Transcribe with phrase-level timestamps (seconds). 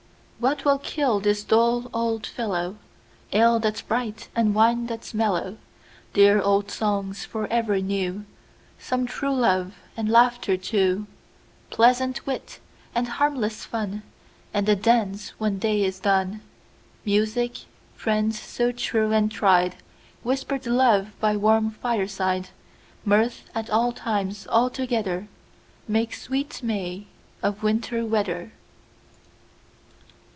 [0.41, 2.77] What will kill this dull old fellow?
[3.31, 5.57] Ale that 's bright, and wine that 's mellow!
[6.13, 8.25] Dear old songs for ever new;
[8.79, 11.05] Some true love, and laughter too;
[11.69, 12.59] Pleasant wit,
[12.95, 14.01] and harmless fun,
[14.51, 16.41] And a dance when day is done.
[17.05, 19.75] Music, friends so true and tried,
[20.23, 22.49] Whisper'd love by warm fireside,
[23.05, 25.27] Mirth at all times all together,
[25.87, 27.05] Make sweet May
[27.43, 28.53] of Winter weather.